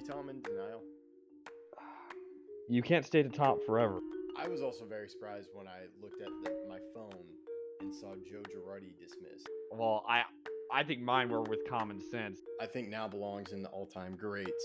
[0.00, 0.82] you tell I'm in denial?
[2.68, 4.00] You can't stay at the top forever.
[4.38, 7.24] I was also very surprised when I looked at the, my phone
[7.80, 9.48] and saw Joe Girardi dismissed.
[9.72, 10.22] Well, I
[10.72, 12.40] I think mine were with common sense.
[12.60, 14.64] I think now belongs in the all-time greats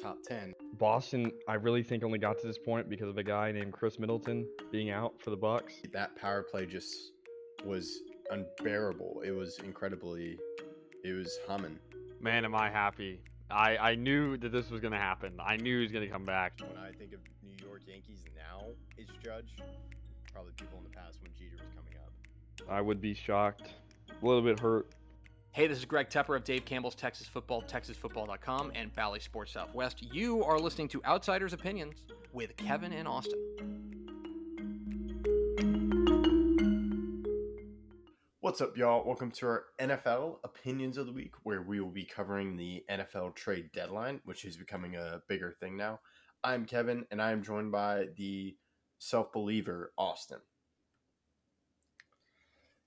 [0.00, 0.54] top 10.
[0.78, 3.98] Boston, I really think only got to this point because of a guy named Khris
[3.98, 5.74] Middleton being out for the Bucks.
[5.92, 7.12] That power play just
[7.66, 8.00] was
[8.30, 9.22] unbearable.
[9.26, 10.38] It was incredibly
[11.04, 11.78] it was humming.
[12.20, 13.20] Man, am I happy.
[13.50, 15.34] I, I knew that this was going to happen.
[15.44, 16.54] I knew he was going to come back.
[16.60, 19.56] When I think of New York Yankees now is Judge,
[20.32, 22.70] probably people in the past when Jeter was coming up.
[22.70, 23.70] I would be shocked.
[24.10, 24.88] A little bit hurt.
[25.52, 30.00] Hey, this is Greg Tepper of Dave Campbell's Texas Football, TexasFootball.com, and Valley Sports Southwest.
[30.14, 33.79] You are listening to Outsiders Opinions with Kevin and Austin.
[38.50, 39.06] What's up, y'all?
[39.06, 43.36] Welcome to our NFL Opinions of the Week, where we will be covering the NFL
[43.36, 46.00] trade deadline, which is becoming a bigger thing now.
[46.42, 48.56] I'm Kevin, and I am joined by the
[48.98, 50.40] self believer, Austin.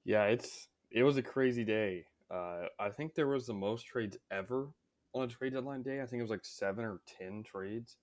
[0.04, 2.08] Yeah, it's it was a crazy day.
[2.30, 4.68] Uh, I think there was the most trades ever
[5.14, 6.02] on a trade deadline day.
[6.02, 7.96] I think it was like seven or ten trades.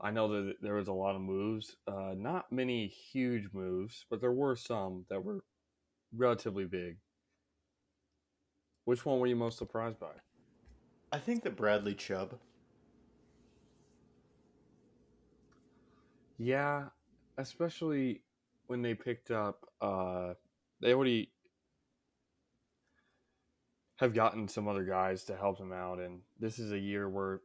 [0.00, 4.20] I know that there was a lot of moves, uh, not many huge moves, but
[4.20, 5.42] there were some that were
[6.16, 6.96] relatively big.
[8.84, 10.12] Which one were you most surprised by?
[11.12, 12.38] I think that Bradley Chubb.
[16.38, 16.86] Yeah,
[17.38, 18.22] especially
[18.66, 19.68] when they picked up.
[19.80, 20.34] Uh,
[20.80, 21.30] they already
[23.96, 27.40] have gotten some other guys to help them out, and this is a year where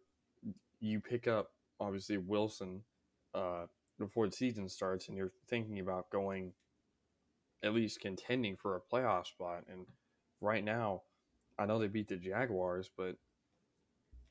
[0.79, 2.81] you pick up obviously Wilson
[3.33, 3.65] uh,
[3.97, 6.53] before the season starts, and you're thinking about going
[7.63, 9.63] at least contending for a playoff spot.
[9.69, 9.85] And
[10.41, 11.03] right now,
[11.57, 13.15] I know they beat the Jaguars, but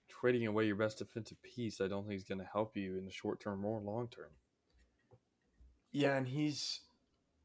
[0.08, 3.04] trading away your best defensive piece, I don't think is going to help you in
[3.04, 4.30] the short term or long term.
[5.92, 6.80] Yeah, and he's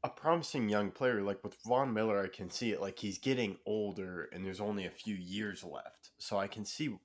[0.02, 1.22] a promising young player.
[1.22, 2.80] Like with Von Miller, I can see it.
[2.80, 6.10] Like he's getting older, and there's only a few years left.
[6.18, 6.96] So I can see,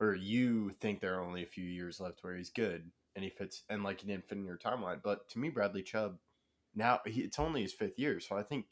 [0.00, 3.30] or you think there are only a few years left where he's good and he
[3.30, 5.00] fits, and like he didn't fit in your timeline.
[5.02, 6.18] But to me, Bradley Chubb
[6.76, 8.66] now he, it's only his fifth year, so I think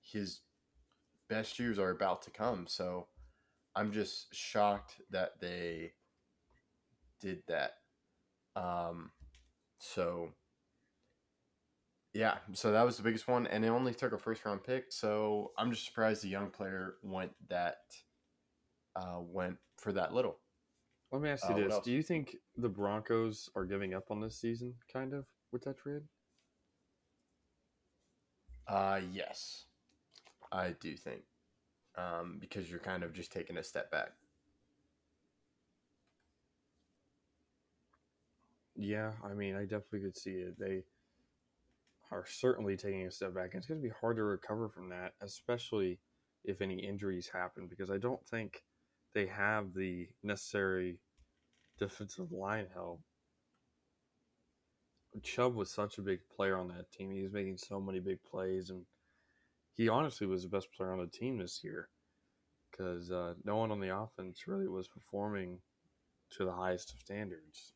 [0.00, 0.40] his
[1.28, 2.66] best years are about to come.
[2.68, 3.08] So
[3.74, 5.92] I'm just shocked that they
[7.20, 7.72] did that.
[8.56, 9.10] Um,
[9.78, 10.30] so
[12.14, 14.86] yeah, so that was the biggest one, and it only took a first round pick.
[14.90, 17.78] So I'm just surprised the young player went that
[18.96, 20.38] uh, went for that little.
[21.12, 24.20] Let me ask you uh, this: Do you think the Broncos are giving up on
[24.20, 26.02] this season, kind of, with that trade?
[28.68, 29.64] Uh, yes,
[30.52, 31.22] I do think,
[31.96, 34.12] um, because you're kind of just taking a step back.
[38.76, 40.58] Yeah, I mean, I definitely could see it.
[40.58, 40.84] They
[42.10, 44.88] are certainly taking a step back, and it's going to be hard to recover from
[44.90, 45.98] that, especially
[46.44, 48.62] if any injuries happen, because I don't think
[49.14, 50.98] they have the necessary
[51.78, 53.02] defensive line help
[55.22, 57.10] Chubb was such a big player on that team.
[57.10, 58.84] He was making so many big plays, and
[59.74, 61.88] he honestly was the best player on the team this year
[62.70, 65.58] because uh, no one on the offense really was performing
[66.30, 67.72] to the highest of standards.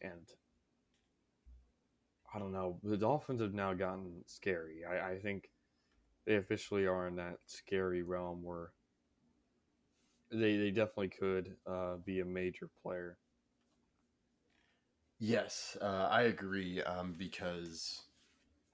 [0.00, 0.28] And
[2.34, 4.84] I don't know, the Dolphins have now gotten scary.
[4.84, 5.50] I, I think
[6.26, 8.72] they officially are in that scary realm where
[10.30, 13.18] they, they definitely could uh, be a major player.
[15.18, 16.82] Yes, uh, I agree.
[16.82, 18.02] Um, because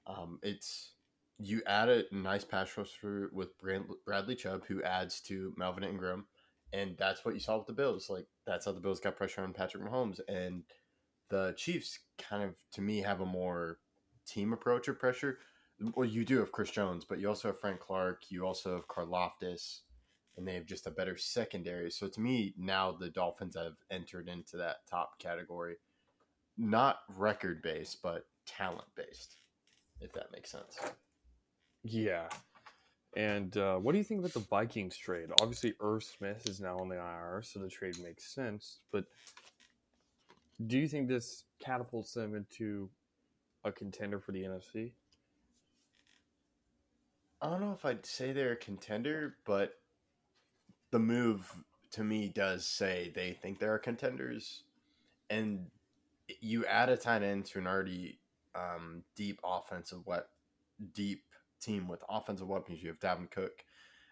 [0.06, 0.92] um, it's
[1.38, 3.50] you add a nice pass rusher with
[4.04, 6.26] Bradley Chubb, who adds to Melvin Ingram,
[6.72, 8.08] and that's what you saw with the Bills.
[8.10, 10.64] Like that's how the Bills got pressure on Patrick Mahomes, and
[11.28, 13.78] the Chiefs kind of, to me, have a more
[14.26, 15.38] team approach of pressure.
[15.94, 18.24] Well, you do have Chris Jones, but you also have Frank Clark.
[18.30, 19.80] You also have Karlaftis,
[20.36, 21.90] and they have just a better secondary.
[21.90, 25.76] So to me, now the Dolphins have entered into that top category
[26.60, 29.36] not record based, but talent based,
[30.00, 30.78] if that makes sense.
[31.82, 32.28] Yeah.
[33.16, 35.30] And uh, what do you think about the Vikings trade?
[35.40, 38.78] Obviously, Irv Smith is now on the IR, so the trade makes sense.
[38.92, 39.06] But
[40.66, 42.90] do you think this catapults them into
[43.64, 44.92] a contender for the NFC?
[47.42, 49.78] I don't know if I'd say they're a contender, but
[50.90, 51.50] the move
[51.92, 54.62] to me does say they think they're contenders.
[55.30, 55.66] And
[56.40, 58.20] you add a tight end to an already
[58.54, 60.30] um, deep offensive what
[60.94, 61.24] deep
[61.60, 62.82] team with offensive weapons.
[62.82, 63.64] You have Dalvin Cook,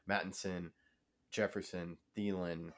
[0.06, 0.70] Mattison,
[1.30, 2.72] Jefferson, Thielen,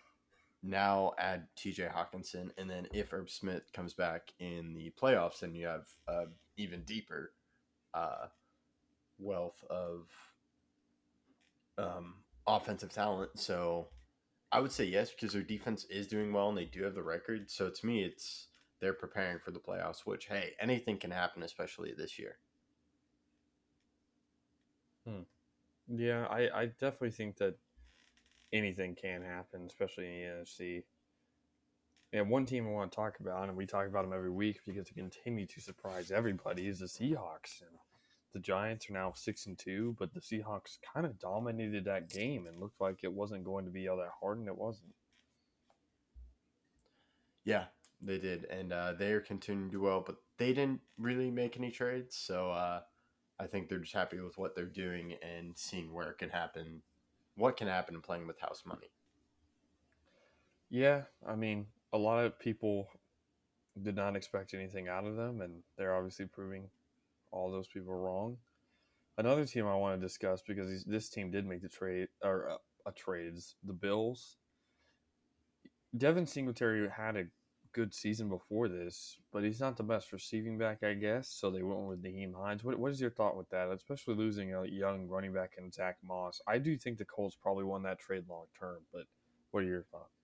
[0.63, 1.89] now add T.J.
[1.89, 6.27] Hockenson, and then if Irv Smith comes back in the playoffs, then you have uh,
[6.57, 7.33] even deeper
[7.95, 8.27] uh,
[9.19, 10.07] wealth of
[11.79, 12.15] um,
[12.47, 13.31] offensive talent.
[13.39, 13.89] So
[14.53, 17.03] I would say yes because their defense is doing well and they do have the
[17.03, 17.51] record.
[17.51, 18.49] So to me, it's
[18.81, 20.01] they're preparing for the playoffs.
[20.05, 22.37] Which hey, anything can happen, especially this year.
[25.07, 25.23] Hmm.
[25.89, 27.57] Yeah, I, I definitely think that
[28.53, 30.85] anything can happen, especially in the NFC.
[32.13, 34.61] And one team I want to talk about, and we talk about them every week
[34.67, 37.61] because they continue to surprise everybody, is the Seahawks.
[37.61, 37.79] And
[38.33, 42.47] the Giants are now six and two, but the Seahawks kind of dominated that game
[42.47, 44.95] and looked like it wasn't going to be all that hard, and it wasn't.
[47.45, 47.67] Yeah,
[48.03, 51.57] they did, and uh, they are continuing to do well, but they didn't really make
[51.57, 52.17] any trades.
[52.17, 52.81] So uh,
[53.39, 56.83] I think they're just happy with what they're doing and seeing where it can happen,
[57.37, 58.91] what can happen in playing with house money.
[60.71, 62.89] Yeah, I mean, a lot of people
[63.83, 66.69] did not expect anything out of them, and they're obviously proving
[67.33, 68.37] all those people wrong.
[69.19, 72.57] Another team I want to discuss because this team did make the trade or uh,
[72.87, 74.37] a trades the Bills.
[75.97, 77.25] Devin Singletary had a
[77.73, 81.29] good season before this, but he's not the best receiving back, I guess.
[81.29, 82.65] So they went with Nyheim Hines.
[82.65, 85.97] What, what is your thought with that, especially losing a young running back in Zach
[86.03, 86.41] Moss?
[86.47, 89.05] I do think the Colts probably won that trade long term, but
[89.51, 90.15] what are your thoughts?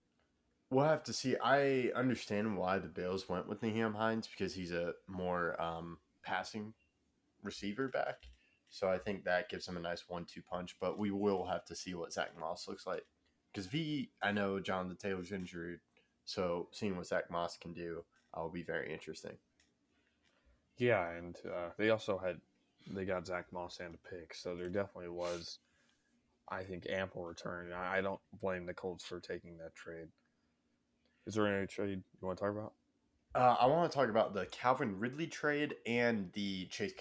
[0.70, 1.36] We'll have to see.
[1.42, 6.74] I understand why the Bills went with Nyheim Hines because he's a more um, passing
[7.42, 8.16] receiver back.
[8.68, 10.76] So I think that gives him a nice one-two punch.
[10.80, 13.04] But we will have to see what Zach Moss looks like
[13.56, 14.10] because V.
[14.22, 15.80] I know John Jonathan Taylor's injured,
[16.26, 19.36] so seeing what Zach Moss can do uh, will be very interesting.
[20.76, 22.40] Yeah, and uh, they also had
[22.90, 25.60] they got Zach Moss and a pick, so there definitely was,
[26.48, 27.72] I think, ample return.
[27.72, 30.08] I, don't blame the Colts for taking that trade.
[31.26, 32.74] Is there any trade you want to talk about?
[33.34, 36.92] Uh, I want to talk about the Calvin Ridley trade and the Chase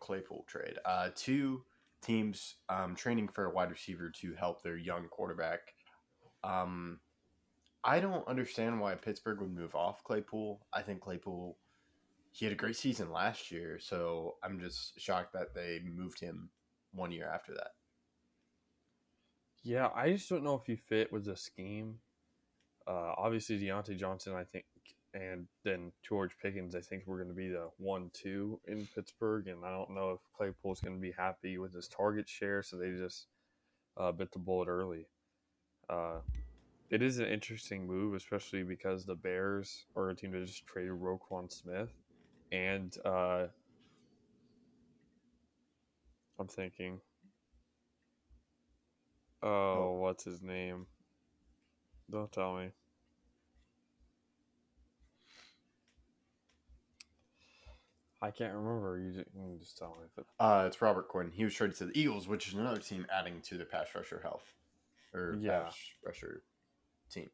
[0.00, 0.74] Claypool trade.
[0.84, 1.64] Uh, two
[2.02, 5.74] teams um, training for a wide receiver to help their young quarterback.
[6.44, 7.00] Um,
[7.84, 10.66] I don't understand why Pittsburgh would move off Claypool.
[10.72, 11.56] I think Claypool,
[12.30, 16.50] he had a great season last year, so I'm just shocked that they moved him
[16.92, 17.72] one year after that.
[19.64, 21.98] Yeah, I just don't know if he fit with the scheme.
[22.86, 24.64] Uh, obviously, Diontae Johnson, I think,
[25.14, 29.64] and then George Pickens, I think, we're going to be the one-two in Pittsburgh, and
[29.64, 32.90] I don't know if Claypool's going to be happy with his target share, so they
[32.90, 33.26] just
[33.96, 35.06] uh, bit the bullet early.
[35.88, 36.20] Uh,
[36.92, 40.92] it is an interesting move, especially because the Bears are a team that just traded
[40.92, 41.88] Roquan Smith,
[42.52, 43.46] and uh,
[46.38, 47.00] I'm thinking,
[49.42, 50.86] oh, what's his name?
[52.10, 52.68] Don't tell me.
[58.20, 58.98] I can't remember.
[58.98, 60.24] You just, you just tell me.
[60.38, 61.30] Uh, it's Robert Quinn.
[61.32, 64.20] He was traded to the Eagles, which is another team adding to the pass rusher
[64.22, 64.44] health
[65.14, 65.62] or Yeah.
[65.62, 66.42] pass rusher
[67.12, 67.30] team.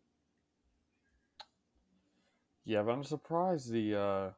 [2.68, 4.30] Yeah, but I'm surprised the uh,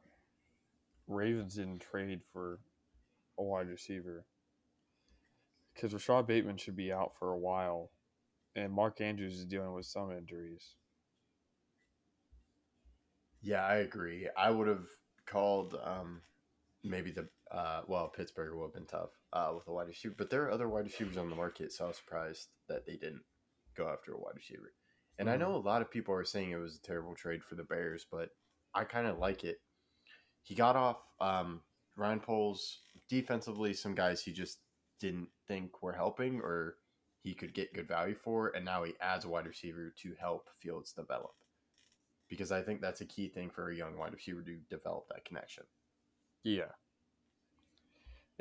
[1.05, 2.59] Ravens didn't trade for
[3.37, 4.25] a wide receiver
[5.73, 7.91] because Rashod Bateman should be out for a while,
[8.55, 10.75] and Mark Andrews is dealing with some injuries.
[13.41, 14.29] Yeah, I agree.
[14.37, 14.87] I would have
[15.25, 16.21] called um,
[16.85, 20.29] maybe the uh, well Pittsburgh would have been tough uh, with a wide receiver, but
[20.29, 23.23] there are other wide receivers on the market, so I was surprised that they didn't
[23.75, 24.71] go after a wide receiver.
[25.19, 27.55] And I know a lot of people are saying it was a terrible trade for
[27.55, 28.29] the Bears, but
[28.73, 29.57] I kind of like it.
[30.43, 31.61] He got off um,
[31.95, 34.59] Ryan Poles defensively, some guys he just
[34.99, 36.77] didn't think were helping or
[37.23, 40.49] he could get good value for, and now he adds a wide receiver to help
[40.57, 41.35] Fields develop
[42.29, 45.25] because I think that's a key thing for a young wide receiver to develop that
[45.25, 45.65] connection.
[46.43, 46.71] Yeah,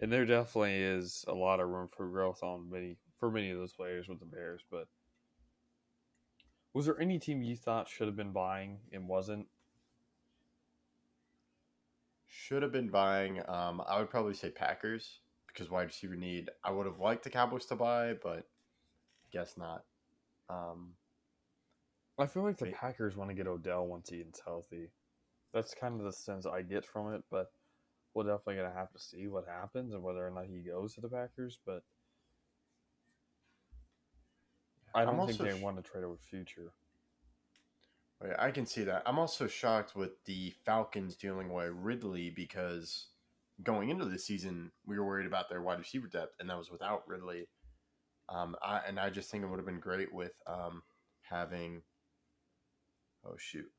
[0.01, 3.59] and there definitely is a lot of room for growth on many for many of
[3.59, 4.63] those players with the Bears.
[4.71, 4.89] But
[6.73, 9.47] was there any team you thought should have been buying and wasn't?
[12.29, 13.41] Should have been buying.
[13.49, 16.51] Um, I would probably say Packers because wide receiver need.
[16.63, 18.47] I would have liked the Cowboys to buy, but
[19.33, 19.85] guess not.
[20.49, 20.93] Um,
[22.19, 22.75] I feel like the Wait.
[22.75, 24.91] Packers want to get Odell once he's healthy.
[25.53, 27.51] That's kind of the sense I get from it, but
[28.15, 31.01] we're definitely gonna have to see what happens and whether or not he goes to
[31.01, 31.59] the Packers.
[31.65, 31.83] But
[34.95, 36.73] I I'm don't think they sh- want to trade over future.
[38.21, 39.03] Right, I can see that.
[39.07, 43.07] I'm also shocked with the Falcons dealing away Ridley because
[43.63, 46.71] going into the season, we were worried about their wide receiver depth, and that was
[46.71, 47.49] without Ridley.
[48.29, 50.83] Um, I, and I just think it would have been great with um,
[51.23, 51.83] having
[53.27, 53.71] oh shoot.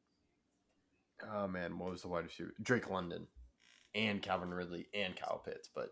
[1.33, 2.53] Oh man, what was the wide receiver?
[2.61, 3.27] Drake London,
[3.95, 5.69] and Calvin Ridley and Kyle Pitts.
[5.73, 5.89] But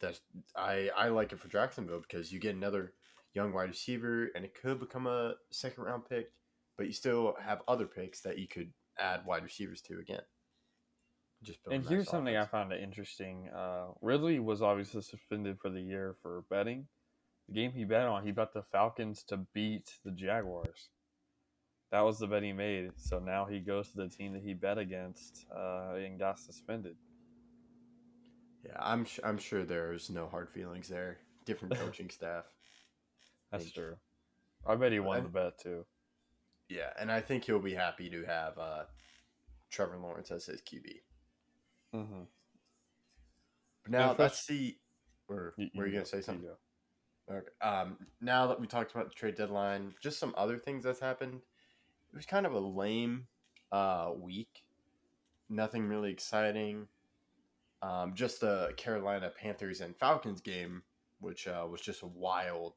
[0.00, 0.20] that's
[0.56, 2.94] I I like it for Jacksonville because you get another
[3.34, 6.32] young wide receiver, and it could become a second round pick.
[6.76, 10.22] But you still have other picks that you could add wide receivers to again.
[11.42, 12.48] Just and here's nice something offense.
[12.48, 13.48] I found interesting.
[13.48, 16.86] Uh, Ridley was obviously suspended for the year for betting.
[17.48, 20.90] The game he bet on, he bet the Falcons to beat the Jaguars.
[21.90, 22.92] That was the bet he made.
[22.96, 26.96] So now he goes to the team that he bet against uh, and got suspended.
[28.64, 31.18] Yeah, I'm I'm sure there's no hard feelings there.
[31.46, 32.44] Different coaching staff.
[33.50, 33.74] That's think.
[33.74, 33.96] true.
[34.66, 35.86] I bet he won I, the bet too.
[36.68, 38.84] Yeah, and I think he'll be happy to have uh,
[39.70, 41.00] Trevor Lawrence as his QB.
[41.94, 42.22] Mm-hmm.
[43.82, 44.78] But now let's see.
[45.28, 46.48] Or you, were you, gonna say something?
[47.30, 47.46] Okay.
[47.60, 51.40] Um, now that we talked about the trade deadline, just some other things that's happened.
[52.12, 53.26] It was kind of a lame
[53.70, 54.64] uh, week.
[55.48, 56.88] Nothing really exciting.
[57.82, 60.82] Um, just the Carolina Panthers and Falcons game,
[61.20, 62.74] which uh, was just wild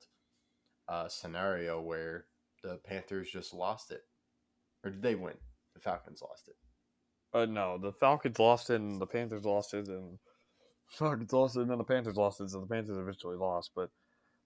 [0.88, 2.26] uh, scenario where
[2.64, 4.04] the Panthers just lost it,
[4.84, 5.36] or did they win?
[5.74, 6.56] The Falcons lost it.
[7.34, 10.20] Uh, no, the Falcons lost it, and the Panthers lost it, and
[10.88, 13.72] Falcons lost it, and then the Panthers lost it, so the Panthers eventually lost.
[13.76, 13.90] But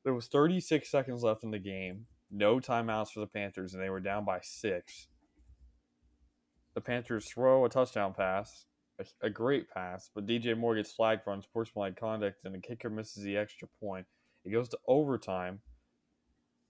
[0.03, 3.89] there was 36 seconds left in the game, no timeouts for the Panthers, and they
[3.89, 5.07] were down by six.
[6.75, 8.65] The Panthers throw a touchdown pass,
[8.99, 12.89] a, a great pass, but DJ Moore gets flagged for unsportsmanlike conduct, and the kicker
[12.89, 14.05] misses the extra point.
[14.45, 15.59] It goes to overtime.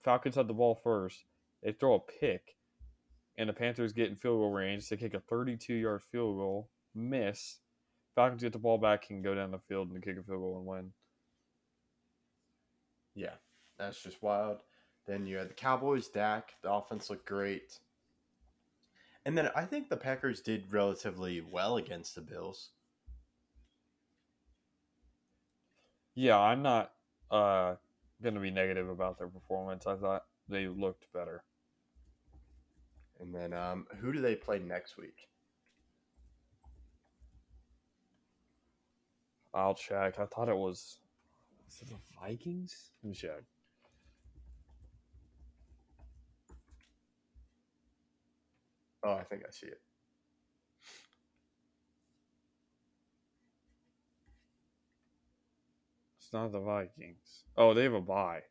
[0.07, 1.25] Falcons have the ball first.
[1.61, 2.55] They throw a pick
[3.37, 6.69] and the Panthers get in field goal range to kick a 32 yard field goal,
[6.95, 7.57] miss.
[8.15, 10.59] Falcons get the ball back and go down the field and kick a field goal
[10.59, 10.93] and win.
[13.15, 13.33] Yeah,
[13.77, 14.61] that's just wild.
[15.07, 16.53] Then you had the Cowboys, Dak.
[16.63, 17.77] The offense looked great.
[19.25, 22.69] And then I think the Packers did relatively well against the Bills.
[26.15, 26.93] Yeah, I'm not
[27.29, 27.75] uh,
[28.21, 29.85] going to be negative about their performance.
[29.85, 31.43] I thought they looked better.
[33.19, 35.27] And then um, who do they play next week?
[39.53, 40.19] I'll check.
[40.19, 40.99] I thought it was.
[41.67, 42.91] Is it the Vikings?
[43.03, 43.43] Let me check.
[49.03, 49.81] Oh, I think I see it.
[56.27, 57.45] It's not the Vikings.
[57.55, 58.41] Oh, they have a bye.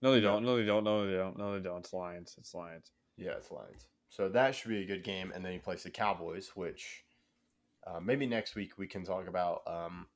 [0.00, 0.42] No, they don't.
[0.42, 0.84] No, they don't.
[0.84, 1.36] No, they don't.
[1.36, 1.80] No, they don't.
[1.80, 2.34] It's Lions.
[2.38, 2.92] It's Lions.
[3.18, 3.88] Yeah, it's Lions.
[4.08, 5.30] So that should be a good game.
[5.34, 7.04] And then he plays the Cowboys, which
[7.86, 10.06] uh, maybe next week we can talk about um,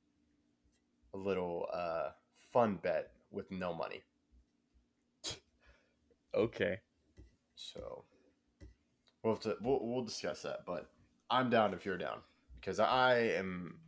[1.12, 2.12] a little uh,
[2.54, 4.00] fun bet with no money.
[6.34, 6.78] okay.
[7.54, 8.04] So
[9.22, 10.88] we'll, to, we'll we'll discuss that, but
[11.28, 12.20] I'm down if you're down
[12.58, 13.80] because I am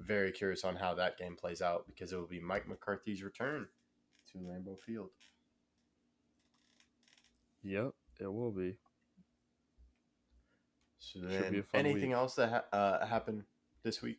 [0.00, 3.66] very curious on how that game plays out because it will be Mike McCarthy's return
[4.32, 5.10] to Lambeau Field.
[7.62, 8.76] Yep, it will be.
[10.98, 12.16] So then, anything week.
[12.16, 13.44] else that ha- uh, happened
[13.82, 14.18] this week?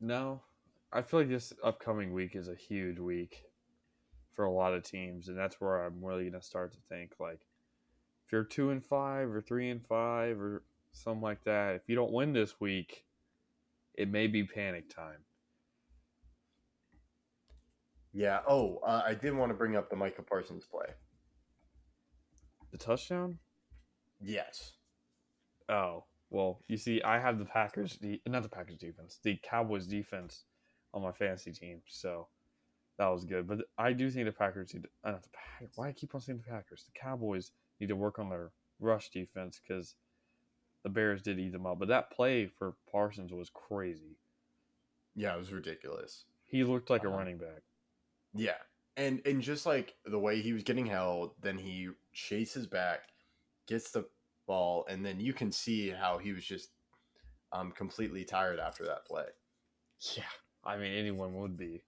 [0.00, 0.40] No,
[0.92, 3.44] I feel like this upcoming week is a huge week
[4.32, 7.40] for a lot of teams, and that's where I'm really gonna start to think like,
[8.24, 10.62] if you're two and five or three and five or
[10.92, 13.04] something like that, if you don't win this week,
[13.94, 15.24] it may be panic time.
[18.12, 18.40] Yeah.
[18.48, 20.86] Oh, uh, I did want to bring up the Micah Parsons play.
[22.72, 23.38] The touchdown?
[24.20, 24.72] Yes.
[25.68, 29.86] Oh, well, you see, I have the Packers, the not the Packers defense, the Cowboys
[29.86, 30.44] defense
[30.92, 32.28] on my fantasy team, so
[32.98, 33.46] that was good.
[33.46, 36.20] But I do think the Packers need, uh, not the Packers, why I keep on
[36.20, 36.84] saying the Packers?
[36.84, 39.94] The Cowboys need to work on their rush defense because
[40.82, 41.78] the Bears did eat them up.
[41.78, 44.16] But that play for Parsons was crazy.
[45.14, 46.24] Yeah, it was ridiculous.
[46.44, 47.16] He looked like a uh-huh.
[47.16, 47.62] running back.
[48.34, 48.58] Yeah,
[48.96, 53.00] and and just like the way he was getting held, then he chases back,
[53.66, 54.06] gets the
[54.46, 56.70] ball, and then you can see how he was just
[57.52, 59.24] um completely tired after that play.
[60.16, 60.22] Yeah,
[60.64, 61.82] I mean anyone would be.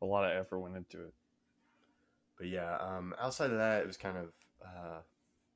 [0.00, 1.14] A lot of effort went into it.
[2.38, 4.26] But yeah, um, outside of that, it was kind of
[4.62, 4.98] uh,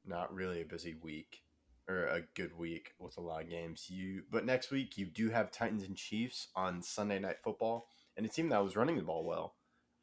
[0.07, 1.43] not really a busy week
[1.91, 3.89] or a good week with a lot of games.
[3.91, 8.25] You, but next week you do have Titans and Chiefs on Sunday Night Football, and
[8.25, 9.55] a team that was running the ball well.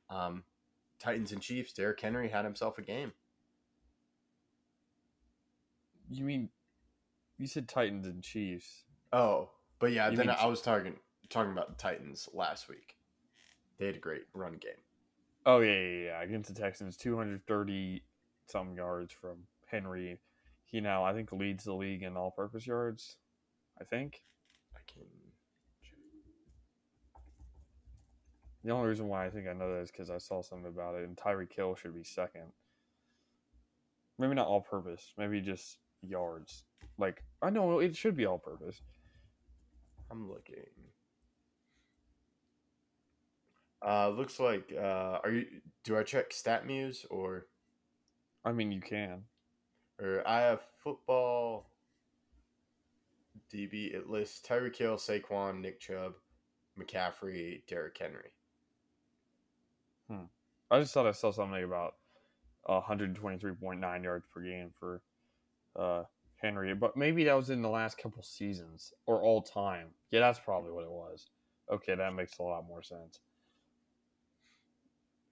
[0.10, 0.44] Um,
[1.00, 1.74] Titans and Chiefs.
[1.74, 3.14] Derrick Henry had himself a game.
[6.10, 6.50] You mean
[7.38, 8.84] you said Titans and Chiefs?
[9.14, 10.96] Oh, but yeah, you then I was talking
[11.30, 12.96] talking about the Titans last week.
[13.78, 14.72] They had a great run game.
[15.46, 16.22] Oh yeah, yeah, yeah.
[16.22, 18.04] Against the Texans, two hundred thirty
[18.48, 20.18] some yards from Henry.
[20.68, 23.18] He now I think leads the league in all-purpose yards.
[23.80, 24.22] I think
[24.76, 25.04] I can.
[28.64, 30.96] the only reason why I think I know that is because I saw something about
[30.96, 32.52] it, and Tyreek Hill should be second.
[34.20, 35.14] Maybe not all-purpose.
[35.18, 36.66] Maybe just yards.
[36.98, 38.82] Like I know it should be all-purpose.
[40.12, 40.56] I'm looking.
[43.86, 44.74] Uh, looks like.
[44.78, 45.46] Uh, are you?
[45.86, 47.46] Do I check StatMuse or
[48.44, 49.24] I mean, you can.
[50.00, 51.70] Or I have football?
[53.54, 53.94] DB.
[53.94, 56.14] It lists Tyreek Hill, Saquon, Nick Chubb,
[56.78, 58.32] McCaffrey, Derrick Henry.
[60.10, 60.26] Hmm.
[60.70, 61.96] I just thought I saw something about
[62.68, 65.02] 123.9 yards per game for
[65.78, 66.04] uh,
[66.36, 69.88] Henry, but maybe that was in the last couple seasons or all time.
[70.12, 71.28] Yeah, that's probably what it was.
[71.72, 73.20] Okay, that makes a lot more sense.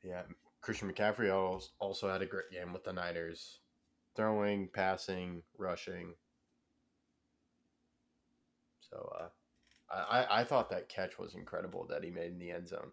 [0.04, 0.22] Yeah,
[0.62, 1.32] Christian McCaffrey
[1.80, 3.60] also had a great game with the Niners,
[4.16, 6.14] throwing, passing, rushing.
[8.80, 9.28] So uh,
[9.92, 12.92] I I- thought that catch was incredible that he made in the end zone.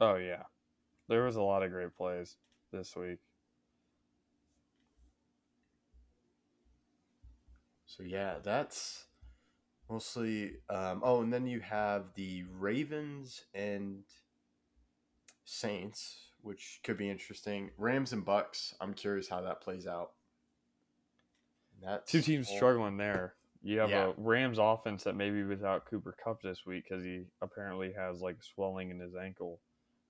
[0.00, 0.44] Oh yeah,
[1.08, 2.36] there was a lot of great plays
[2.72, 3.18] this week.
[7.86, 9.06] So yeah, that's
[9.88, 10.56] mostly.
[10.68, 14.02] Um, oh, and then you have the Ravens and
[15.44, 17.70] Saints, which could be interesting.
[17.78, 18.74] Rams and Bucks.
[18.80, 20.12] I'm curious how that plays out.
[21.84, 23.34] That's Two teams struggling there.
[23.62, 24.06] You have Yeah.
[24.08, 28.20] a Rams offense that may be without Cooper Kupp this week because he apparently has
[28.20, 29.60] like swelling in his ankle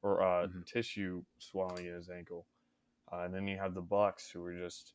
[0.02, 0.66] or uh, Mhm.
[0.66, 2.46] tissue swelling in his ankle.
[3.12, 4.94] Uh, and then you have the Bucks who are just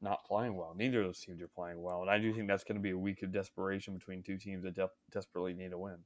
[0.00, 0.74] not playing well.
[0.74, 2.90] Neither of those teams are playing well, and I do think that's going to be
[2.90, 6.04] a week of desperation between two teams that def- desperately need a win.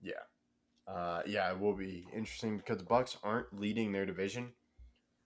[0.00, 0.22] Yeah.
[0.86, 4.52] Uh, yeah, it will be interesting because the Bucks aren't leading their division,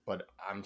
[0.06, 0.62] but I'm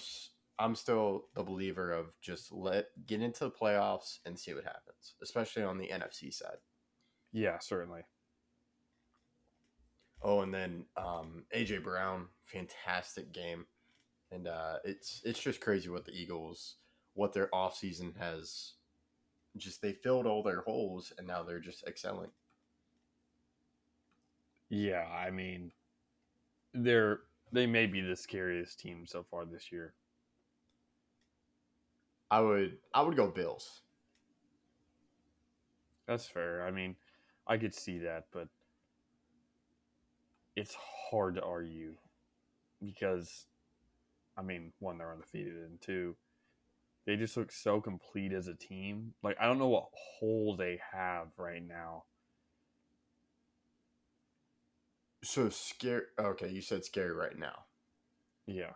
[0.59, 5.15] I'm still the believer of just let get into the playoffs and see what happens,
[5.21, 6.57] especially on the NFC side.
[7.31, 8.01] Yeah, certainly.
[10.21, 13.65] Oh, and then um, AJ Brown, fantastic game,
[14.31, 16.77] and uh, it's it's just crazy what the Eagles,
[17.13, 18.73] what their offseason has,
[19.57, 22.31] just they filled all their holes and now they're just excelling.
[24.69, 25.71] Yeah, I mean,
[26.73, 27.19] they're
[27.51, 29.93] they may be the scariest team so far this year.
[32.33, 33.81] I would I would go Bills.
[36.07, 36.65] That's fair.
[36.65, 36.95] I mean,
[37.45, 38.47] I could see that, but
[40.55, 40.75] it's
[41.11, 41.93] hard to argue
[42.83, 43.45] because,
[44.35, 46.15] I mean, one, they're undefeated, and two,
[47.05, 49.13] they just look so complete as a team.
[49.21, 52.05] Like, I don't know what hole they have right now.
[55.23, 56.05] So scary.
[56.19, 57.65] Okay, you said scary right now.
[58.47, 58.71] Yeah.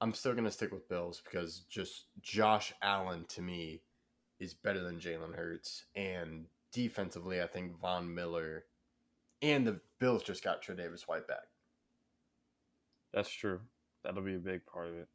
[0.00, 3.82] I'm still gonna stick with Bills because just Josh Allen to me
[4.38, 8.64] is better than Jalen Hurts, and defensively, I think Von Miller
[9.42, 11.48] and the Bills just got Tre'Davious White back.
[13.12, 13.60] That's true.
[14.04, 15.08] That'll be a big part of it.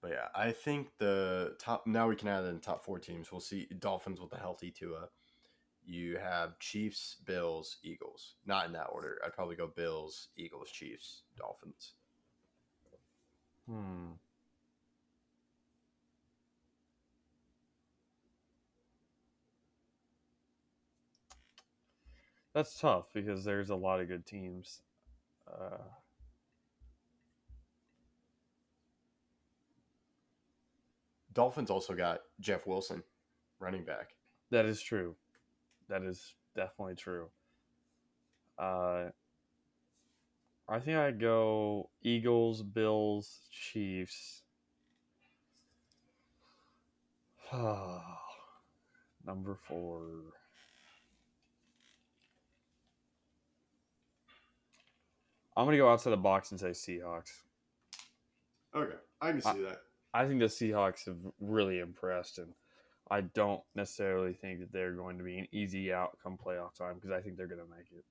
[0.00, 3.32] But yeah, I think the top now we can add in the top four teams.
[3.32, 5.08] We'll see Dolphins with a healthy Tua.
[5.84, 8.36] You have Chiefs, Bills, Eagles.
[8.46, 9.18] Not in that order.
[9.24, 11.94] I'd probably go Bills, Eagles, Chiefs, Dolphins.
[13.68, 14.12] Hmm.
[22.54, 24.82] That's tough because there's a lot of good teams.
[25.46, 25.78] Uh,
[31.32, 33.02] Dolphins also got Jeff Wilson,
[33.60, 34.14] running back.
[34.50, 35.14] that is true.
[35.88, 37.28] That is definitely true.
[38.58, 39.10] Uh,
[40.68, 44.42] I think I'd go Eagles, Bills, Chiefs.
[49.24, 50.02] Number four.
[55.56, 57.30] I'm gonna go outside the box and say Seahawks.
[58.74, 59.80] Okay, I can see that.
[60.12, 62.52] I think the Seahawks have really impressed, and
[63.10, 67.10] I don't necessarily think that they're going to be an easy outcome playoff time because
[67.10, 68.04] I think they're going to make it.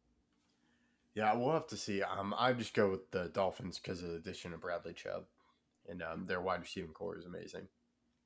[1.17, 2.03] Yeah, we'll have to see.
[2.03, 5.23] Um, I just go with the Dolphins because of the addition of Bradley Chubb,
[5.89, 7.67] and um, their wide receiving core is amazing.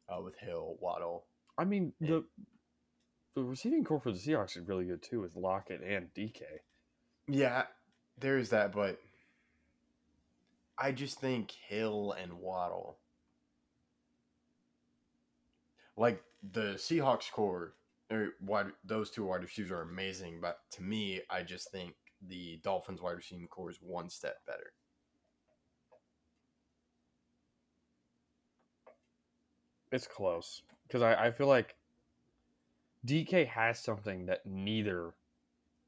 [0.10, 1.24] Uh, with Hill, Waddle.
[1.58, 2.26] I mean, the
[3.34, 6.42] the receiving core for the Seahawks is really good too, with Lockett and DK.
[7.30, 7.64] Yeah,
[8.20, 9.00] there is that, but
[10.78, 12.98] I just think Hill and Waddle,
[15.96, 17.74] like the Seahawks core,
[18.12, 20.40] or wide, those two wide receivers are amazing.
[20.42, 21.96] But to me, I just think
[22.28, 24.74] the Dolphins wide receiving core is one step better.
[29.92, 31.76] It's close because I, I feel like
[33.06, 35.14] DK has something that neither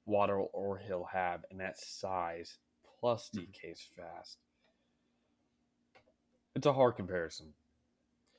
[0.06, 2.58] Waddle or Hill have, and that's size.
[3.00, 3.46] Plus, mm-hmm.
[3.46, 4.38] DK's fast.
[6.56, 7.54] It's a hard comparison.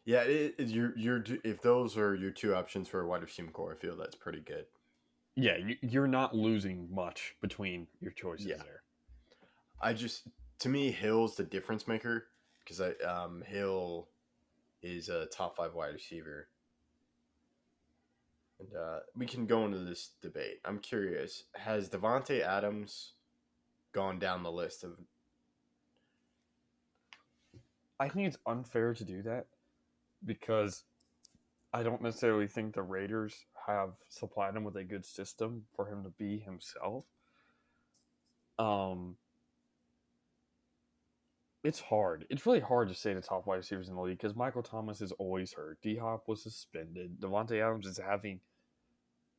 [0.04, 3.50] Yeah, it, it, you're you're if those are your two options for a wide receiver
[3.50, 4.66] core, I feel that's pretty good.
[5.36, 8.56] Yeah, you, you're not losing much between your choices Yeah.
[8.58, 8.82] there.
[9.80, 10.28] I just
[10.60, 12.28] to me Hill's the difference maker
[12.60, 14.08] because I um Hill
[14.82, 16.48] is a top five wide receiver.
[18.60, 20.60] And uh, we can go into this debate.
[20.64, 23.14] I'm curious: Has Davante Adams
[23.92, 24.92] gone down the list of?
[27.98, 29.46] I think it's unfair to do that
[30.24, 30.84] because
[31.72, 36.02] I don't necessarily think the Raiders have supplied him with a good system for him
[36.04, 37.04] to be himself.
[38.58, 39.16] Um,
[41.62, 42.26] it's hard.
[42.28, 45.00] It's really hard to say the top wide receivers in the league because Michael Thomas
[45.00, 45.78] is always hurt.
[45.82, 47.20] D Hop was suspended.
[47.20, 48.40] Davante Adams is having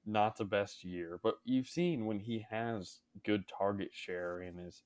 [0.05, 4.83] not the best year, but you've seen when he has good target share and is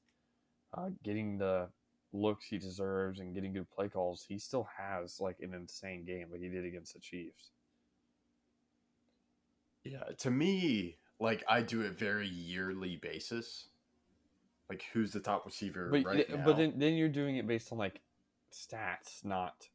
[0.77, 1.69] uh, getting the
[2.11, 6.27] looks he deserves and getting good play calls, he still has like an insane game
[6.31, 7.51] like he did against the Chiefs.
[9.83, 13.69] Yeah, to me, like I do it very yearly basis.
[14.69, 16.45] Like who's the top receiver But right th- now?
[16.45, 18.01] but then then you're doing it based on like
[18.51, 19.69] stats, not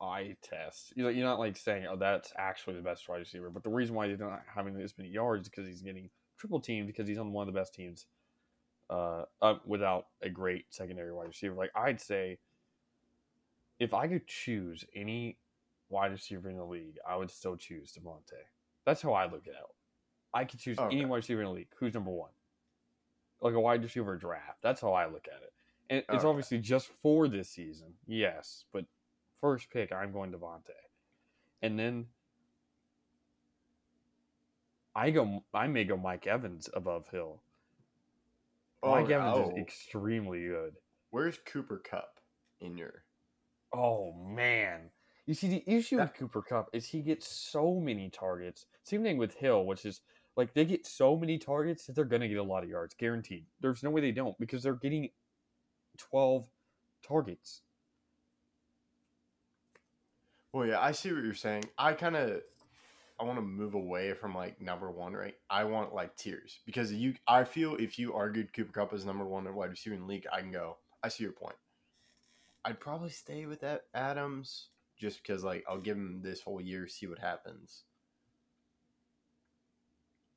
[0.00, 0.92] eye test.
[0.96, 3.70] You know, you're not like saying, "Oh, that's actually the best wide receiver." But the
[3.70, 7.08] reason why he's not having this many yards is because he's getting triple teamed because
[7.08, 8.06] he's on one of the best teams,
[8.90, 11.54] uh, uh, without a great secondary wide receiver.
[11.54, 12.38] Like I'd say,
[13.78, 15.38] if I could choose any
[15.88, 18.42] wide receiver in the league, I would still choose Davante.
[18.84, 19.74] That's how I look at it.
[20.34, 20.94] I could choose Okay.
[20.96, 21.68] any wide receiver in the league.
[21.78, 22.30] Who's number one?
[23.40, 24.60] Like a wide receiver draft.
[24.62, 25.52] That's how I look at it.
[25.90, 26.26] And it's Okay.
[26.26, 28.64] obviously just for this season, yes.
[28.72, 28.84] But
[29.40, 30.72] first pick, I'm going Davante.
[31.62, 32.08] And then
[34.94, 37.40] I go I may go Mike Evans above Hill.
[38.82, 40.76] Oh, Mike Evans oh, is extremely good.
[41.10, 42.20] where's Cooper Kupp
[42.60, 43.04] in your?
[43.72, 44.90] Oh man.
[45.28, 48.64] You see the issue with Cooper Kupp is he gets so many targets.
[48.82, 50.00] Same thing with Hill, which is
[50.38, 53.44] like they get so many targets that they're gonna get a lot of yards, guaranteed.
[53.60, 55.10] There's no way they don't because they're getting
[55.98, 56.48] twelve
[57.06, 57.60] targets.
[60.54, 61.64] Well, yeah, I see what you're saying.
[61.76, 62.40] I kind of,
[63.20, 65.34] I want to move away from like number one, right?
[65.50, 67.12] I want like tiers because you.
[67.28, 70.26] I feel if you argued Cooper Kupp as number one in wide receiver in league,
[70.32, 70.78] I can go.
[71.02, 71.56] I see your point.
[72.64, 76.88] I'd probably stay with that Adams just because like I'll give him this whole year,
[76.88, 77.84] see what happens.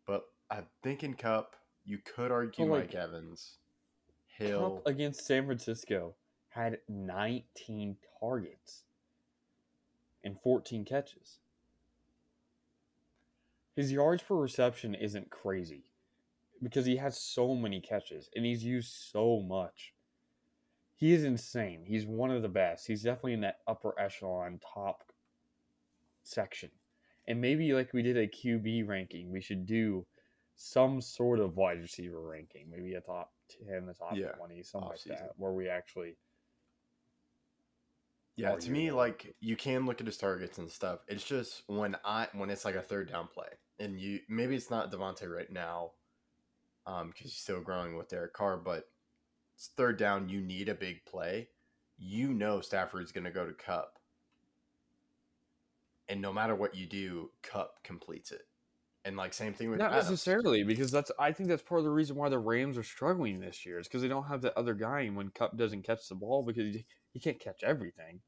[0.05, 1.55] But I'm thinking Kupp.
[1.83, 3.57] You could argue like, Mike Evans,
[4.37, 4.81] Hill.
[4.83, 6.15] Kupp against San Francisco
[6.49, 8.83] had 19 targets
[10.23, 11.39] and 14 catches.
[13.75, 15.85] His yards per reception isn't crazy
[16.61, 19.93] because he has so many catches and he's used so much.
[21.01, 21.83] He is insane.
[21.83, 22.85] He's one of the best.
[22.85, 25.11] He's definitely in that upper echelon top
[26.21, 26.69] section.
[27.27, 30.05] And maybe like we did a QB ranking, we should do
[30.57, 33.31] some sort of wide receiver ranking, maybe a top
[33.67, 35.07] 10, a top Yeah, 20, something like offseason.
[35.07, 36.17] that, where we actually
[38.35, 40.99] Yeah, to me, like you can look at his targets and stuff.
[41.07, 43.47] It's just when I when it's like a third down play,
[43.79, 45.93] and you maybe it's not Davante right now,
[46.85, 48.85] um, because he's still growing with Derek Carr, but
[49.61, 50.27] it's third down.
[50.27, 51.49] You need a big play.
[51.99, 53.99] You know Stafford's going to go to Kupp,
[56.09, 58.41] and no matter what you do, Kupp completes it.
[59.05, 60.09] And like same thing with not Adams.
[60.09, 63.39] necessarily because that's I think that's part of the reason why the Rams are struggling
[63.39, 66.07] this year is because they don't have that other guy and when Kupp doesn't catch
[66.09, 68.21] the ball because he, he can't catch everything,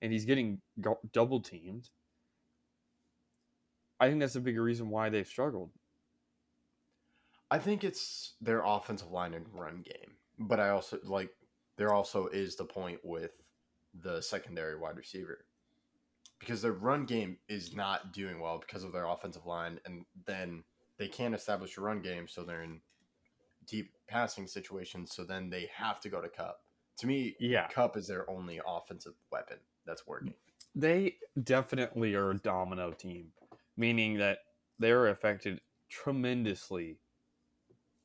[0.00, 1.90] and he's getting go- double teamed.
[4.00, 5.70] I think that's a big reason why they've struggled.
[7.50, 10.14] I think it's their offensive line and run game.
[10.40, 11.30] But I also like
[11.76, 13.32] there also is the point with
[14.02, 15.44] the secondary wide receiver.
[16.38, 20.64] Because their run game is not doing well because of their offensive line and then
[20.96, 22.80] they can't establish a run game so they're in
[23.66, 26.60] deep passing situations so then they have to go to Kupp.
[26.98, 30.34] To me, Yeah, Kupp is their only offensive weapon that's working.
[30.74, 33.32] they definitely are a domino team,
[33.76, 34.38] meaning that
[34.78, 36.98] they're affected tremendously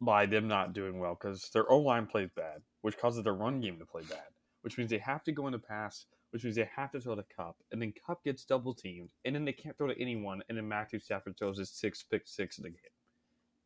[0.06, 3.60] by them not doing well because their O line plays bad, which causes their run
[3.62, 4.30] game to play bad,
[4.62, 7.26] which means they have to go into pass, which means they have to throw to
[7.36, 10.58] Kupp, and then Kupp gets double teamed, and then they can't throw to anyone, and
[10.58, 12.80] then Matthew Stafford throws his six pick six in the game.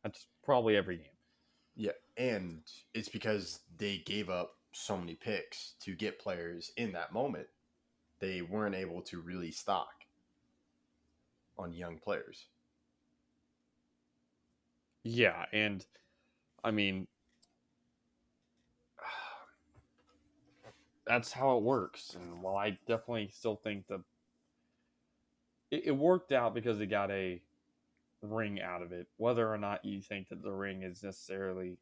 [0.02, 1.06] That's probably every game.
[1.76, 2.62] Yeah, and
[2.94, 7.48] it's because they gave up so many picks to get players in that moment.
[8.20, 10.04] they weren't able to really stock
[11.58, 12.46] on young players.
[15.04, 15.84] Yeah, and
[16.62, 17.06] I mean
[21.06, 22.16] that's how it works.
[22.20, 24.02] And while I definitely still think the
[25.70, 27.40] it, it worked out because they got a
[28.22, 31.78] ring out of it, whether or not you think that the ring is necessarily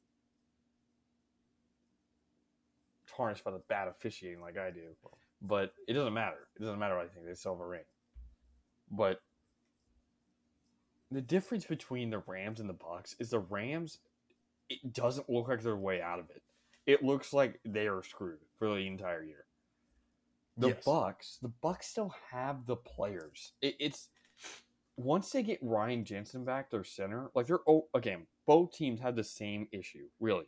[3.17, 4.95] tarnished by the bad officiating like I do.
[5.43, 6.49] But it doesn't matter.
[6.57, 7.27] It doesn't matter what I think.
[7.27, 7.85] They still have a ring.
[8.91, 9.21] But
[11.11, 13.99] the difference between the Rams and the Bucks is the Rams
[14.69, 16.43] it doesn't look like they're way out of it.
[16.87, 19.45] It looks like they are screwed for the entire year.
[20.57, 20.85] The Yes.
[20.85, 23.53] Bucks, the Bucks still have the players.
[23.61, 24.09] It, it's
[24.97, 29.15] once they get Ryan Jensen back, their center, like they're oh again, both teams have
[29.15, 30.47] the same issue, really.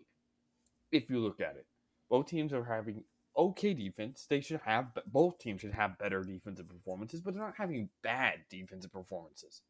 [0.90, 1.66] If you look at it,
[2.08, 3.04] both teams are having
[3.36, 4.26] okay defense.
[4.28, 8.40] They should have both teams should have better defensive performances, but they're not having bad
[8.50, 9.62] defensive performances.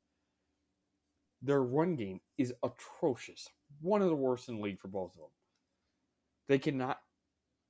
[1.43, 3.49] Their run game is atrocious,
[3.81, 5.31] one of the worst in the league for both of them.
[6.49, 7.01] They cannot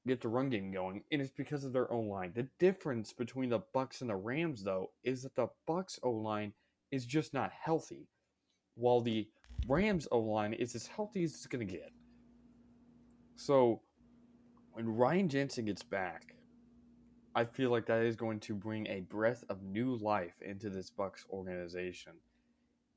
[0.07, 2.33] get the run game going, and it's because of their own line.
[2.35, 6.53] The difference between the Bucks and the Rams, though, is that the Bucks O line
[6.91, 8.09] is just not healthy,
[8.75, 9.29] while the
[9.69, 11.93] Rams O line is as healthy as it's going to get.
[13.37, 13.83] So,
[14.73, 16.35] when Ryan Jensen gets back,
[17.35, 20.91] I feel like that is going to bring a breath of new life into this
[20.91, 22.13] Bucks organization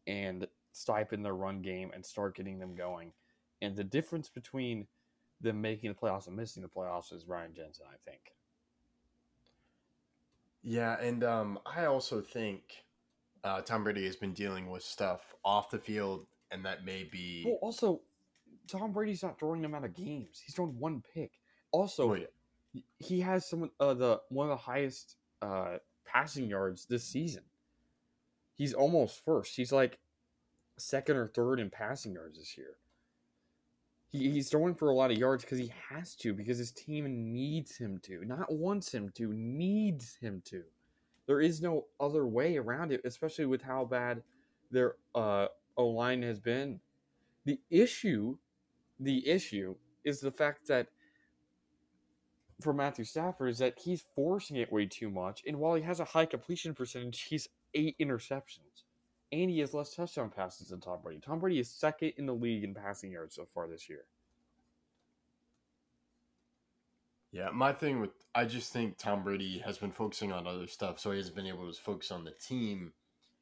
[0.07, 3.13] and stipend their run game and start getting them going.
[3.61, 4.87] And the difference between
[5.39, 8.33] them making the playoffs and missing the playoffs is Ryan Jensen, I think.
[10.61, 12.61] Yeah, and um, I also think
[13.43, 17.43] uh, Tom Brady has been dealing with stuff off the field, and that may be.
[17.45, 18.01] Well, also,
[18.67, 20.41] Tom Brady's not throwing them out of games.
[20.45, 21.31] He's thrown one pick.
[21.71, 22.27] Also, Oh, yeah.
[22.99, 27.43] he has some uh, the one of the highest uh, passing yards this season.
[28.55, 29.55] He's almost first.
[29.55, 29.97] He's like
[30.83, 32.75] second or third in passing yards this year.
[34.07, 37.33] He, he's throwing for a lot of yards because he has to, because his team
[37.33, 40.63] needs him to, not wants him to, needs him to.
[41.25, 44.21] There is no other way around it, especially with how bad
[44.71, 46.79] their uh, O line has been.
[47.45, 48.37] The issue,
[48.99, 50.87] the issue is the fact that
[52.61, 55.43] for Matthew Stafford is that he's forcing it way too much.
[55.47, 58.82] And while he has a high completion percentage, he's eight interceptions.
[59.33, 61.19] And he has less touchdown passes than Tom Brady.
[61.19, 64.05] Tom Brady is second in the league in passing yards so far this year.
[67.31, 70.99] Yeah, my thing with I just think Tom Brady has been focusing on other stuff,
[70.99, 72.93] so he hasn't been able to focus on the team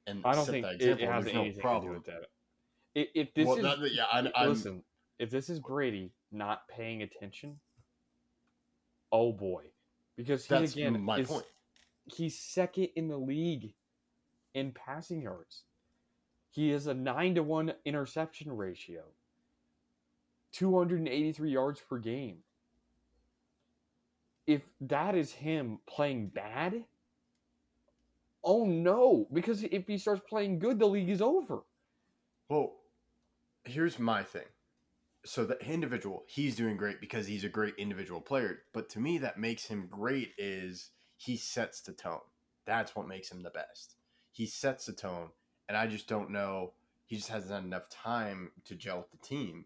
[0.08, 1.04] and I don't set think that it, example.
[1.04, 1.82] it has There's anything no problem.
[1.84, 3.10] to do with that.
[3.14, 4.84] If, this well, is that- yeah, I, I'm, listen,
[5.20, 7.60] if this is Brady not paying attention,
[9.12, 9.64] oh boy,
[10.16, 11.46] because he that's again my is, point.
[12.06, 13.74] he's second in the league
[14.54, 15.64] in passing yards.
[16.52, 19.04] He has a nine to one interception ratio,
[20.52, 22.40] two hundred and eighty three yards per game.
[24.46, 26.84] If that is him playing bad,
[28.44, 29.28] oh no!
[29.32, 31.64] Because if he starts playing good, the league is over.
[32.50, 32.74] Well,
[33.64, 34.48] here's my thing.
[35.24, 38.64] So the individual, he's doing great because he's a great individual player.
[38.74, 42.20] But to me, that makes him great is he sets the tone.
[42.66, 43.96] That's what makes him the best.
[44.32, 45.30] He sets the tone,
[45.72, 46.74] and I just don't know.
[47.06, 49.64] He just hasn't had enough time to gel with the team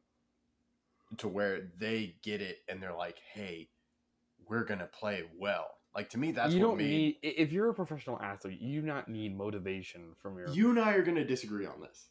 [1.17, 3.71] to where they get it and they're like, "Hey,
[4.47, 7.69] we're gonna play well." Like to me, that's you what don't made need if you're
[7.69, 10.49] a professional athlete, you do not need motivation from your.
[10.49, 12.09] You and I are going to disagree on this.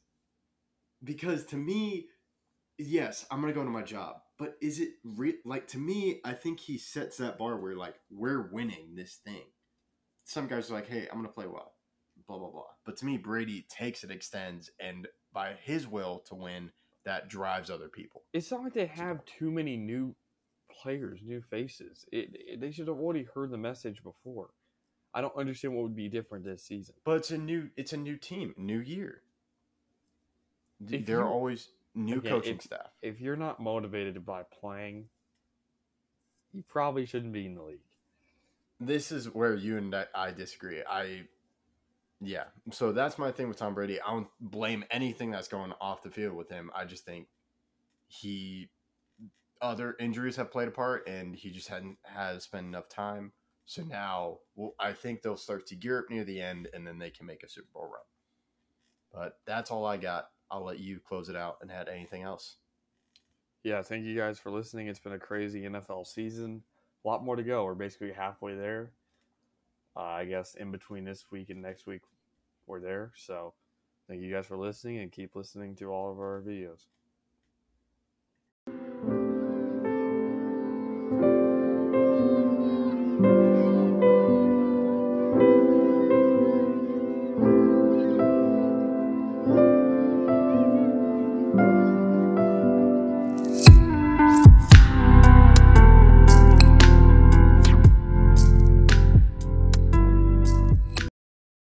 [1.04, 2.08] Because to me,
[2.78, 4.16] yes, I'm going to go to my job.
[4.40, 6.20] But is it re- like to me?
[6.24, 9.44] I think he sets that bar where like we're winning this thing.
[10.24, 11.73] Some guys are like, "Hey, I'm going to play well,"
[12.26, 12.62] blah blah blah.
[12.84, 16.70] But to me, Brady takes it, extends, and by his will to win,
[17.04, 18.22] that drives other people.
[18.32, 20.14] It's not like they have too many new
[20.70, 22.04] players, new faces.
[22.12, 24.50] It, it- they should have already heard the message before.
[25.12, 26.94] I don't understand what would be different this season.
[27.04, 29.22] But it's a new, it's a new team, new year.
[30.90, 32.90] If there are always new Again, coaching if- staff.
[33.00, 35.04] If you're not motivated by playing,
[36.52, 37.78] you probably shouldn't be in the league.
[38.80, 40.82] this is where you and I disagree.
[40.88, 41.22] I,
[42.20, 42.44] yeah.
[42.72, 44.00] So that's my thing with Tom Brady.
[44.00, 46.70] I don't blame anything that's going off the field with him.
[46.74, 47.28] I just think
[48.06, 48.70] he,
[49.60, 53.32] other injuries have played a part, and he just hadn't has spent enough time.
[53.66, 56.98] So now, well, I think they'll start to gear up near the end, and then
[56.98, 58.02] they can make a Super Bowl run.
[59.12, 60.28] But that's all I got.
[60.50, 62.56] I'll let you close it out and add anything else.
[63.62, 64.88] Yeah, thank you guys for listening.
[64.88, 66.62] It's been a crazy NFL season.
[67.04, 67.64] A lot more to go.
[67.64, 68.92] We're basically halfway there.
[69.96, 72.02] Uh, I guess in between this week and next week,
[72.66, 73.12] we're there.
[73.16, 73.54] So
[74.08, 76.86] thank you guys for listening and keep listening to all of our videos.